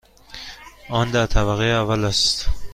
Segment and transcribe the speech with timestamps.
[0.89, 2.45] آن در طبقه اول است.